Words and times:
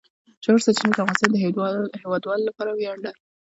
ژورې 0.43 0.63
سرچینې 0.65 0.93
د 0.95 0.99
افغانستان 1.01 1.29
د 1.33 1.37
هیوادوالو 2.03 2.47
لپاره 2.49 2.71
ویاړ 2.71 2.97
دی. 3.05 3.11